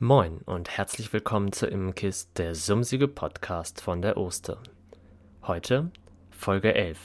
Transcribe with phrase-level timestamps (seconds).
[0.00, 4.58] Moin und herzlich willkommen zu Immenkist, der sumsige Podcast von der Oster.
[5.44, 5.92] Heute
[6.30, 6.98] Folge 11: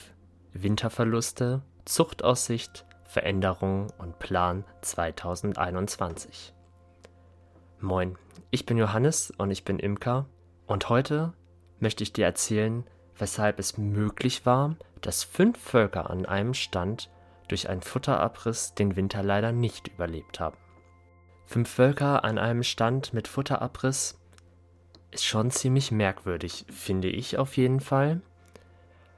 [0.54, 6.52] Winterverluste, Zuchtaussicht, Veränderung und Plan 2021.
[7.78, 8.18] Moin,
[8.50, 10.26] ich bin Johannes und ich bin Imker
[10.66, 11.32] und heute
[11.78, 12.82] möchte ich dir erzählen,
[13.16, 17.08] weshalb es möglich war, dass fünf Völker an einem Stand
[17.46, 20.56] durch einen Futterabriss den Winter leider nicht überlebt haben.
[21.50, 24.16] Fünf Völker an einem Stand mit Futterabriss
[25.10, 28.20] ist schon ziemlich merkwürdig, finde ich auf jeden Fall.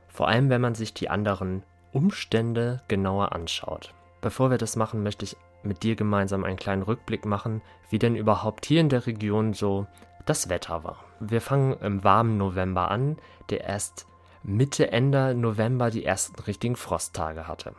[0.09, 3.93] Vor allem, wenn man sich die anderen Umstände genauer anschaut.
[4.23, 7.61] Bevor wir das machen, möchte ich mit dir gemeinsam einen kleinen Rückblick machen,
[7.91, 9.87] wie denn überhaupt hier in der Region so
[10.25, 11.05] das Wetter war.
[11.21, 13.19] Wir fangen im warmen November an,
[13.51, 14.07] der erst
[14.43, 17.75] Mitte, Ende November die ersten richtigen Frosttage hatte.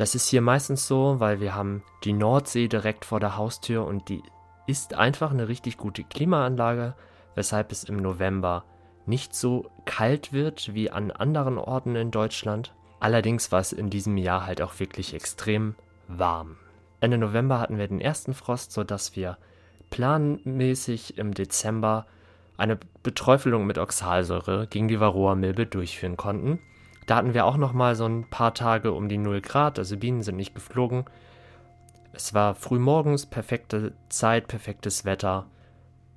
[0.00, 4.08] Das ist hier meistens so, weil wir haben die Nordsee direkt vor der Haustür und
[4.08, 4.22] die
[4.66, 6.94] ist einfach eine richtig gute Klimaanlage,
[7.34, 8.64] weshalb es im November
[9.04, 12.72] nicht so kalt wird wie an anderen Orten in Deutschland.
[12.98, 15.74] Allerdings war es in diesem Jahr halt auch wirklich extrem
[16.08, 16.56] warm.
[17.00, 19.36] Ende November hatten wir den ersten Frost, sodass wir
[19.90, 22.06] planmäßig im Dezember
[22.56, 26.58] eine Beträufelung mit Oxalsäure gegen die Varroa-Milbe durchführen konnten.
[27.10, 29.96] Da hatten wir auch noch mal so ein paar Tage um die 0 Grad, also
[29.96, 31.06] Bienen sind nicht geflogen.
[32.12, 35.46] Es war früh morgens, perfekte Zeit, perfektes Wetter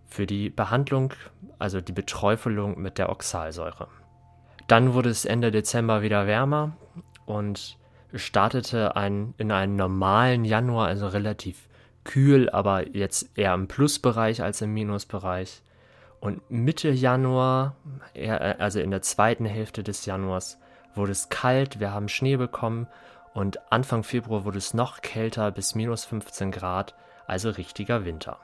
[0.05, 1.13] für die Behandlung,
[1.57, 3.87] also die Beträufelung mit der Oxalsäure.
[4.67, 6.77] Dann wurde es Ende Dezember wieder wärmer
[7.25, 7.79] und
[8.13, 11.69] startete ein, in einen normalen Januar, also relativ
[12.03, 15.63] kühl, aber jetzt eher im Plusbereich als im Minusbereich.
[16.19, 17.77] Und Mitte Januar,
[18.59, 20.59] also in der zweiten Hälfte des Januars,
[20.95, 22.87] wurde es kalt, wir haben Schnee bekommen
[23.33, 28.39] und Anfang Februar wurde es noch kälter bis minus 15 Grad, also richtiger Winter.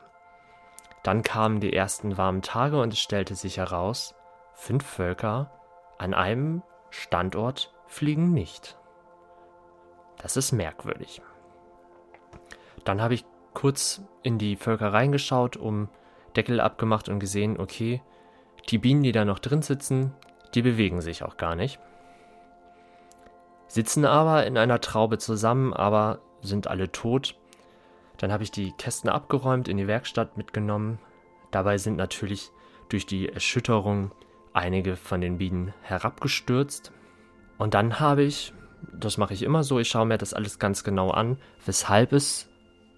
[1.03, 4.15] Dann kamen die ersten warmen Tage und es stellte sich heraus,
[4.53, 5.51] fünf Völker
[5.97, 8.77] an einem Standort fliegen nicht.
[10.17, 11.21] Das ist merkwürdig.
[12.83, 15.89] Dann habe ich kurz in die Völker reingeschaut, um
[16.35, 18.01] Deckel abgemacht und gesehen, okay,
[18.69, 20.13] die Bienen, die da noch drin sitzen,
[20.53, 21.79] die bewegen sich auch gar nicht.
[23.69, 27.35] Sitzen aber in einer Traube zusammen, aber sind alle tot.
[28.17, 30.97] Dann habe ich die Kästen abgeräumt, in die Werkstatt mitgenommen.
[31.51, 32.51] Dabei sind natürlich
[32.89, 34.11] durch die Erschütterung
[34.53, 36.91] einige von den Bienen herabgestürzt.
[37.59, 38.53] Und dann habe ich,
[38.91, 42.49] das mache ich immer so, ich schaue mir das alles ganz genau an, weshalb es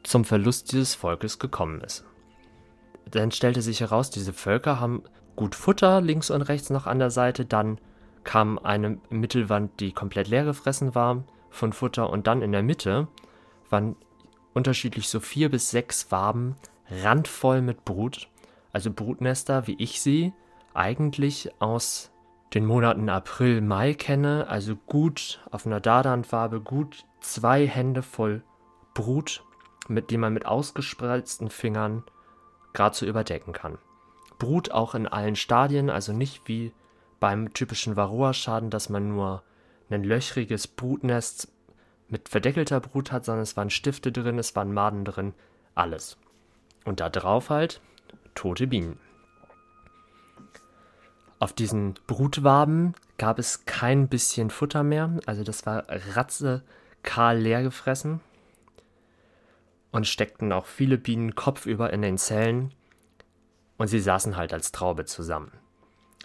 [0.03, 2.05] zum Verlust dieses Volkes gekommen ist.
[3.09, 5.03] Dann stellte sich heraus, diese Völker haben
[5.35, 7.77] gut Futter links und rechts noch an der Seite, dann
[8.23, 12.09] kam eine Mittelwand, die komplett leer gefressen war von Futter.
[12.09, 13.07] Und dann in der Mitte
[13.69, 13.95] waren
[14.53, 16.55] unterschiedlich so vier bis sechs Waben
[16.89, 18.29] randvoll mit Brut,
[18.73, 20.33] also Brutnester, wie ich sie
[20.73, 22.11] eigentlich aus
[22.53, 28.43] den Monaten April, Mai kenne, also gut auf einer Dardanfarbe, gut zwei Hände voll
[28.93, 29.43] Brut
[29.87, 32.03] mit dem man mit ausgespreizten Fingern
[32.73, 33.77] gerade so überdecken kann.
[34.39, 36.73] Brut auch in allen Stadien, also nicht wie
[37.21, 39.43] beim typischen Varroa-Schaden, dass man nur
[39.89, 41.47] ein löchriges Brutnest
[42.09, 45.33] mit verdeckelter Brut hat, sondern es waren Stifte drin, es waren Maden drin,
[45.75, 46.17] alles.
[46.83, 47.79] Und da drauf halt
[48.35, 48.99] tote Bienen.
[51.39, 56.63] Auf diesen Brutwaben gab es kein bisschen Futter mehr, also das war ratze
[57.03, 58.19] kahl leer gefressen
[59.91, 62.73] und steckten auch viele Bienen kopfüber in den Zellen
[63.77, 65.60] und sie saßen halt als Traube zusammen.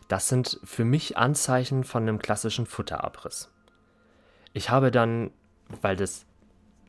[0.09, 3.51] Das sind für mich Anzeichen von einem klassischen Futterabriss.
[4.53, 5.31] Ich habe dann,
[5.81, 6.27] weil das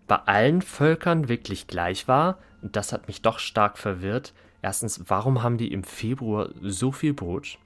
[0.08, 5.58] bei allen Völkern wirklich gleich war, das hat mich doch stark verwirrt, erstens, warum haben
[5.58, 7.58] die im Februar so viel Brot?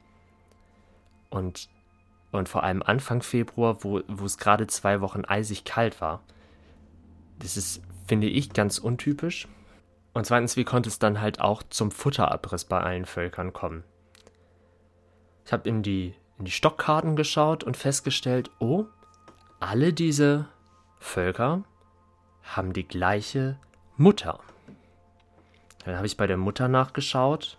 [1.29, 1.69] Und,
[2.31, 6.23] und vor allem Anfang Februar, wo, wo es gerade zwei Wochen eisig kalt war.
[7.39, 7.81] Das ist
[8.11, 9.47] finde ich ganz untypisch.
[10.13, 13.85] Und zweitens, wie konnte es dann halt auch zum Futterabriss bei allen Völkern kommen?
[15.45, 18.85] Ich habe in die, in die Stockkarten geschaut und festgestellt, oh,
[19.59, 20.47] alle diese
[20.99, 21.63] Völker
[22.43, 23.57] haben die gleiche
[23.97, 24.39] Mutter.
[25.85, 27.57] Dann habe ich bei der Mutter nachgeschaut.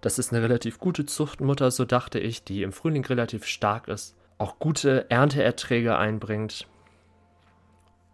[0.00, 4.16] Das ist eine relativ gute Zuchtmutter, so dachte ich, die im Frühling relativ stark ist,
[4.38, 6.68] auch gute Ernteerträge einbringt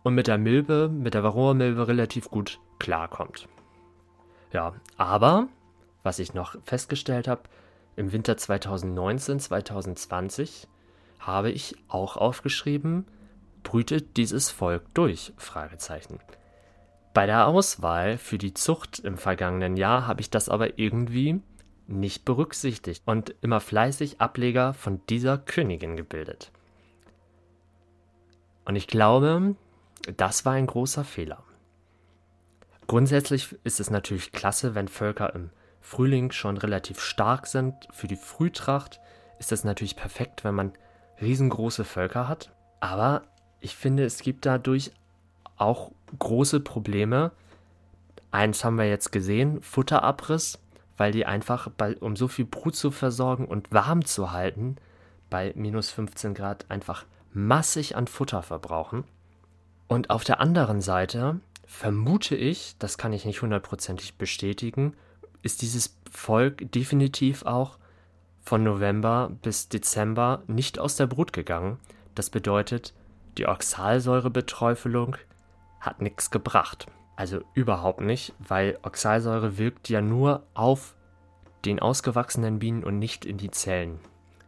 [0.03, 3.49] und mit der Milbe, mit der Varroa-Milbe relativ gut klarkommt.
[4.53, 5.49] Ja, aber
[6.03, 7.43] was ich noch festgestellt habe,
[7.97, 10.69] im Winter 2019, 2020
[11.21, 13.07] habe ich auch aufgeschrieben,
[13.63, 15.33] brütet dieses Volk durch?
[17.15, 21.41] Bei der Auswahl für die Zucht im vergangenen Jahr habe ich das aber irgendwie
[21.87, 26.51] nicht berücksichtigt und immer fleißig Ableger von dieser Königin gebildet.
[28.65, 29.55] Und ich glaube,
[30.17, 31.45] das war ein großer Fehler.
[32.87, 35.51] Grundsätzlich ist es natürlich klasse, wenn Völker im
[35.85, 37.75] Frühling schon relativ stark sind.
[37.93, 39.01] Für die Frühtracht
[39.39, 40.73] ist es natürlich perfekt, wenn man
[41.21, 42.53] riesengroße Völker hat.
[42.81, 43.23] Aber
[43.61, 44.93] ich finde, es gibt dadurch
[45.57, 47.33] auch große Probleme.
[48.31, 50.59] Eins haben wir jetzt gesehen, Futterabriss,
[50.97, 54.77] weil die einfach, bei, um so viel Brut zu versorgen und warm zu halten,
[55.29, 57.05] bei minus 15 Grad einfach
[57.35, 59.05] massig an Futter verbrauchen.
[59.87, 64.95] Und auf der anderen Seite vermute ich, das kann ich nicht hundertprozentig bestätigen,
[65.45, 67.79] ist dieses Volk definitiv auch
[68.43, 71.79] von November bis Dezember nicht aus der Brut gegangen.
[72.15, 72.95] Das bedeutet,
[73.39, 75.17] die Oxalsäurebeträufelung
[75.81, 76.87] hat nichts gebracht.
[77.17, 80.95] Also überhaupt nicht, weil Oxalsäure wirkt ja nur auf
[81.65, 83.99] den ausgewachsenen Bienen und nicht in die Zellen.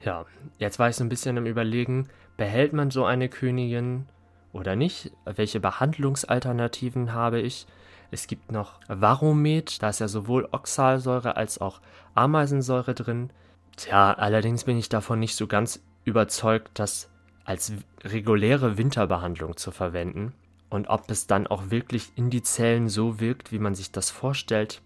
[0.03, 0.27] Ja,
[0.59, 4.07] jetzt war ich so ein bisschen im Überlegen, behält man so eine Königin
[4.53, 5.13] oder nicht?
[5.25, 7.67] Welche Behandlungsalternativen habe ich?
[8.11, 11.81] Es gibt noch Varomet, da ist ja sowohl Oxalsäure als auch
[12.15, 13.31] Ameisensäure drin.
[13.77, 17.09] Tja, allerdings bin ich davon nicht so ganz überzeugt, das
[17.45, 17.73] als
[18.05, 20.33] reguläre Winterbehandlung zu verwenden.
[20.69, 24.11] Und ob es dann auch wirklich in die Zellen so wirkt, wie man sich das
[24.11, 24.83] vorstellt,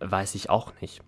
[0.00, 1.02] weiß ich auch nicht.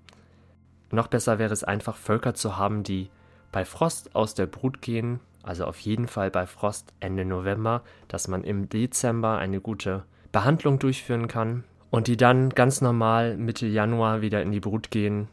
[0.91, 3.11] Noch besser wäre es einfach, Völker zu haben, die
[3.53, 8.29] bei Frost aus der Brut gehen, also auf jeden Fall bei Frost Ende November, dass
[8.29, 10.05] man im Dezember eine gute
[10.37, 15.29] Behandlung durchführen kann und die dann ganz normal Mitte Januar wieder in die Brut gehen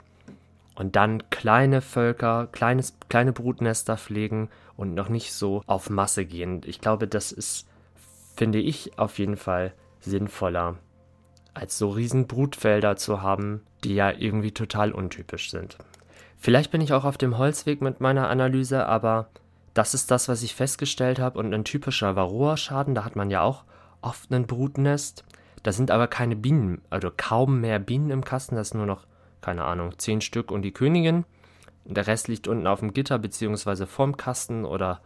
[0.76, 4.48] und dann kleine Völker, kleines, kleine Brutnester pflegen
[4.78, 6.62] und noch nicht so auf Masse gehen.
[6.64, 7.68] Ich glaube, das ist,
[8.38, 10.78] finde ich, auf jeden Fall sinnvoller,
[11.54, 15.78] als so riesen Brutfelder zu haben, die ja irgendwie total untypisch sind.
[16.38, 19.28] Vielleicht bin ich auch auf dem Holzweg mit meiner Analyse, aber
[19.74, 21.40] das ist das, was ich festgestellt habe.
[21.40, 23.66] Und ein typischer Varroa-Schaden, da hat man ja auch
[24.04, 25.24] oft ein Brutnest.
[25.64, 28.56] Da sind aber keine Bienen, also kaum mehr Bienen im Kasten.
[28.56, 29.06] Das ist nur noch,
[29.42, 31.26] keine Ahnung, zehn Stück und die Königin.
[31.86, 35.02] Der Rest liegt unten auf dem Gitter beziehungsweise vorm Kasten oder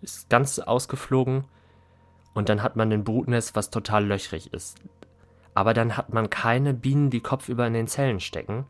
[0.00, 1.44] ist ganz ausgeflogen.
[2.34, 4.78] Und dann hat man ein Brutnest, was total löchrig ist.
[5.54, 8.66] Aber dann hat man keine Bienen, die kopfüber in den Zellen stecken.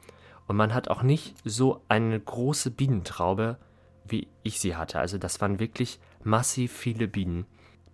[0.46, 3.56] Und man hat auch nicht so eine große Bienentraube,
[4.04, 5.00] wie ich sie hatte.
[5.00, 7.46] Also das waren wirklich massiv viele Bienen.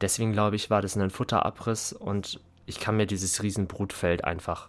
[0.03, 4.69] Deswegen glaube ich, war das ein Futterabriss und ich kann mir dieses Riesenbrutfeld einfach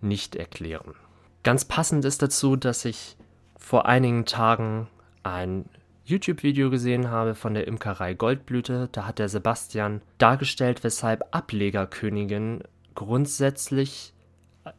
[0.00, 0.94] nicht erklären.
[1.42, 3.16] Ganz passend ist dazu, dass ich
[3.56, 4.86] vor einigen Tagen
[5.22, 5.64] ein
[6.04, 8.88] YouTube-Video gesehen habe von der Imkerei Goldblüte.
[8.92, 12.62] Da hat der Sebastian dargestellt, weshalb Ablegerköniginnen
[12.94, 14.14] grundsätzlich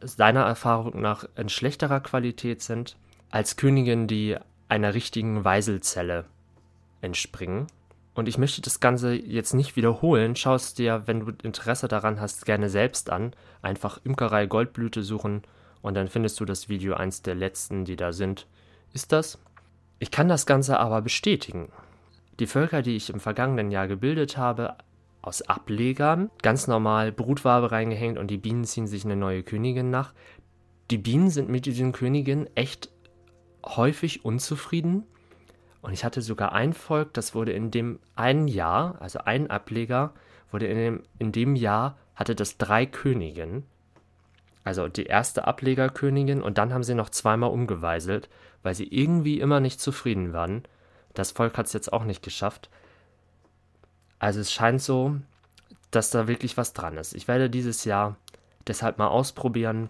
[0.00, 2.96] seiner Erfahrung nach in schlechterer Qualität sind
[3.30, 4.36] als Königinnen, die
[4.68, 6.26] einer richtigen Weiselzelle
[7.00, 7.66] entspringen.
[8.14, 10.36] Und ich möchte das Ganze jetzt nicht wiederholen.
[10.36, 13.32] Schau es dir, wenn du Interesse daran hast, gerne selbst an.
[13.62, 15.42] Einfach Imkerei Goldblüte suchen
[15.82, 18.46] und dann findest du das Video, eins der letzten, die da sind.
[18.92, 19.38] Ist das?
[19.98, 21.70] Ich kann das Ganze aber bestätigen.
[22.38, 24.76] Die Völker, die ich im vergangenen Jahr gebildet habe,
[25.22, 30.14] aus Ablegern, ganz normal Brutwabe reingehängt und die Bienen ziehen sich eine neue Königin nach.
[30.90, 32.90] Die Bienen sind mit diesen Königinnen echt
[33.64, 35.04] häufig unzufrieden.
[35.82, 40.12] Und ich hatte sogar ein Volk, das wurde in dem einen Jahr, also ein Ableger,
[40.50, 43.64] wurde in dem, in dem Jahr, hatte das drei Königinnen.
[44.62, 48.28] Also die erste Ablegerkönigin und dann haben sie noch zweimal umgeweiselt,
[48.62, 50.64] weil sie irgendwie immer nicht zufrieden waren.
[51.14, 52.68] Das Volk hat es jetzt auch nicht geschafft.
[54.18, 55.16] Also es scheint so,
[55.90, 57.14] dass da wirklich was dran ist.
[57.14, 58.16] Ich werde dieses Jahr
[58.66, 59.88] deshalb mal ausprobieren,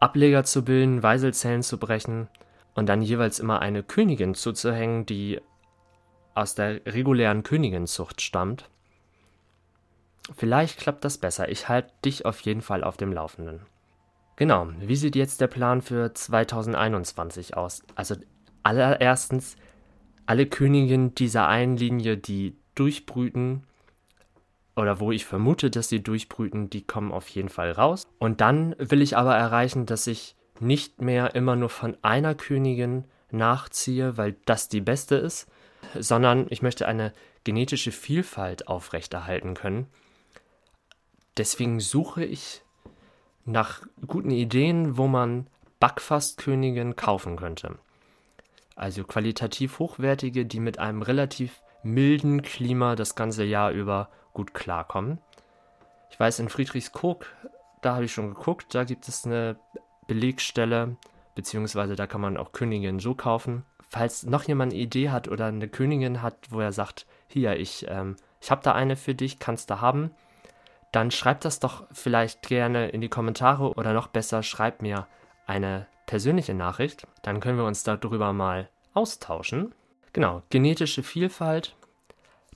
[0.00, 2.28] Ableger zu bilden, Weiselzellen zu brechen
[2.74, 5.40] und dann jeweils immer eine Königin zuzuhängen, die
[6.34, 8.68] aus der regulären Königinzucht stammt.
[10.36, 11.48] Vielleicht klappt das besser.
[11.48, 13.60] Ich halte dich auf jeden Fall auf dem Laufenden.
[14.36, 17.84] Genau, wie sieht jetzt der Plan für 2021 aus?
[17.94, 18.16] Also
[18.64, 19.56] allererstens,
[20.26, 23.64] alle Königinnen dieser einen Linie, die durchbrüten,
[24.76, 28.08] oder wo ich vermute, dass sie durchbrüten, die kommen auf jeden Fall raus.
[28.18, 33.04] Und dann will ich aber erreichen, dass ich nicht mehr immer nur von einer Königin
[33.30, 35.48] nachziehe, weil das die beste ist,
[35.98, 37.12] sondern ich möchte eine
[37.44, 39.86] genetische Vielfalt aufrechterhalten können.
[41.36, 42.62] Deswegen suche ich
[43.44, 45.48] nach guten Ideen, wo man
[45.80, 47.78] Backfastköniginnen kaufen könnte.
[48.76, 55.18] Also qualitativ hochwertige, die mit einem relativ milden Klima das ganze Jahr über gut klarkommen.
[56.10, 57.26] Ich weiß, in Friedrichskoog,
[57.82, 59.56] da habe ich schon geguckt, da gibt es eine
[60.06, 60.96] Belegstelle,
[61.34, 63.64] beziehungsweise da kann man auch Königinnen so kaufen.
[63.88, 67.86] Falls noch jemand eine Idee hat oder eine Königin hat, wo er sagt, hier, ich,
[67.88, 70.10] ähm, ich habe da eine für dich, kannst du haben,
[70.92, 75.06] dann schreibt das doch vielleicht gerne in die Kommentare oder noch besser, schreibt mir
[75.46, 77.06] eine persönliche Nachricht.
[77.22, 79.74] Dann können wir uns darüber mal austauschen.
[80.12, 81.74] Genau, genetische Vielfalt.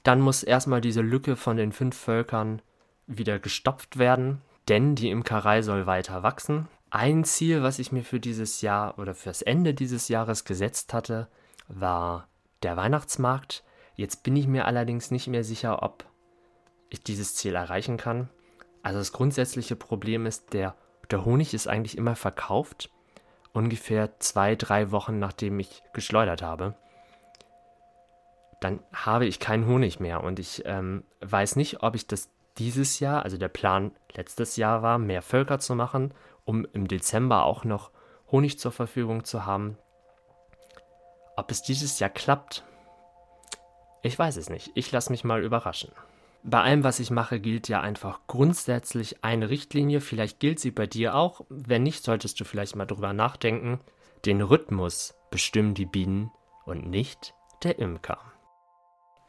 [0.04, 2.62] Dann muss erstmal diese Lücke von den fünf Völkern
[3.06, 6.68] wieder gestopft werden, denn die Imkerei soll weiter wachsen.
[6.90, 11.28] Ein Ziel, was ich mir für dieses Jahr oder fürs Ende dieses Jahres gesetzt hatte,
[11.68, 12.28] war
[12.62, 13.62] der Weihnachtsmarkt.
[13.94, 16.06] Jetzt bin ich mir allerdings nicht mehr sicher, ob
[16.88, 18.30] ich dieses Ziel erreichen kann.
[18.82, 20.76] Also das grundsätzliche Problem ist, der,
[21.10, 22.90] der Honig ist eigentlich immer verkauft,
[23.52, 26.74] ungefähr zwei, drei Wochen nachdem ich geschleudert habe.
[28.60, 32.98] Dann habe ich keinen Honig mehr und ich ähm, weiß nicht, ob ich das dieses
[32.98, 36.12] Jahr, also der Plan letztes Jahr war, mehr Völker zu machen,
[36.48, 37.90] um im Dezember auch noch
[38.32, 39.76] Honig zur Verfügung zu haben.
[41.36, 42.64] Ob es dieses Jahr klappt,
[44.02, 44.70] ich weiß es nicht.
[44.74, 45.92] Ich lasse mich mal überraschen.
[46.42, 50.00] Bei allem, was ich mache, gilt ja einfach grundsätzlich eine Richtlinie.
[50.00, 51.42] Vielleicht gilt sie bei dir auch.
[51.50, 53.80] Wenn nicht, solltest du vielleicht mal drüber nachdenken.
[54.24, 56.30] Den Rhythmus bestimmen die Bienen
[56.64, 58.20] und nicht der Imker.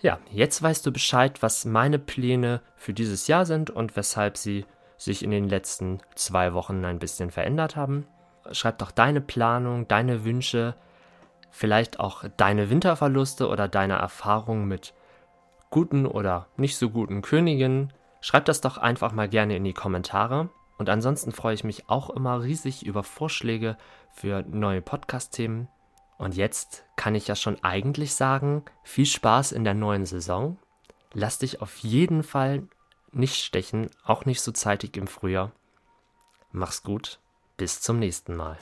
[0.01, 4.65] Ja, jetzt weißt du Bescheid, was meine Pläne für dieses Jahr sind und weshalb sie
[4.99, 8.05] sich in den letzten zwei Wochen ein bisschen verändert haben.
[8.51, 10.75] Schreib doch deine Planung, deine Wünsche,
[11.49, 14.93] vielleicht auch deine Winterverluste oder deine Erfahrungen mit
[15.69, 17.93] guten oder nicht so guten Königinnen.
[18.21, 20.49] Schreib das doch einfach mal gerne in die Kommentare.
[20.77, 23.77] Und ansonsten freue ich mich auch immer riesig über Vorschläge
[24.11, 25.69] für neue Podcast-Themen.
[26.17, 30.57] Und jetzt kann ich ja schon eigentlich sagen, viel Spaß in der neuen Saison.
[31.13, 32.67] Lass dich auf jeden Fall
[33.11, 35.51] nicht stechen, auch nicht so zeitig im Frühjahr.
[36.51, 37.19] Mach's gut,
[37.57, 38.57] bis zum nächsten Mal.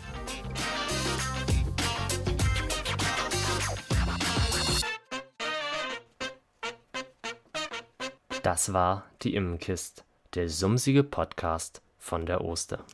[8.44, 12.86] Das war die Immenkist, der sumsige Podcast von der Oster.